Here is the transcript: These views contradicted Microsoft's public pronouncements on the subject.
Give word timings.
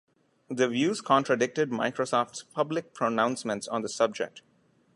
These 0.49 0.67
views 0.69 0.99
contradicted 0.99 1.69
Microsoft's 1.69 2.41
public 2.41 2.95
pronouncements 2.95 3.67
on 3.67 3.83
the 3.83 3.87
subject. 3.89 4.41